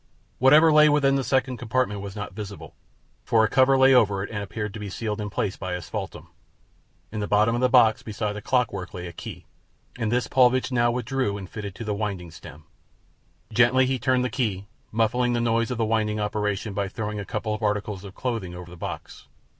Whatever 0.39 0.73
lay 0.73 0.89
within 0.89 1.13
the 1.13 1.23
second 1.23 1.57
compartment 1.57 2.01
was 2.01 2.15
not 2.15 2.33
visible, 2.33 2.73
for 3.23 3.43
a 3.43 3.47
cover 3.47 3.77
lay 3.77 3.93
over 3.93 4.23
it 4.23 4.31
and 4.31 4.41
appeared 4.41 4.73
to 4.73 4.79
be 4.79 4.89
sealed 4.89 5.21
in 5.21 5.29
place 5.29 5.57
by 5.57 5.75
asphaltum. 5.75 6.27
In 7.11 7.19
the 7.19 7.27
bottom 7.27 7.53
of 7.53 7.61
the 7.61 7.69
box, 7.69 8.01
beside 8.01 8.33
the 8.33 8.41
clockwork, 8.41 8.95
lay 8.95 9.05
a 9.05 9.13
key, 9.13 9.45
and 9.99 10.11
this 10.11 10.25
Paulvitch 10.27 10.71
now 10.71 10.89
withdrew 10.89 11.37
and 11.37 11.47
fitted 11.47 11.75
to 11.75 11.83
the 11.83 11.93
winding 11.93 12.31
stem. 12.31 12.63
Gently 13.53 13.85
he 13.85 13.99
turned 13.99 14.25
the 14.25 14.31
key, 14.31 14.65
muffling 14.91 15.33
the 15.33 15.39
noise 15.39 15.69
of 15.69 15.77
the 15.77 15.85
winding 15.85 16.19
operation 16.19 16.73
by 16.73 16.87
throwing 16.89 17.19
a 17.19 17.23
couple 17.23 17.53
of 17.53 17.61
articles 17.61 18.03
of 18.03 18.15
clothing 18.15 18.55
over 18.55 18.71
the 18.71 18.75
box. 18.77 19.27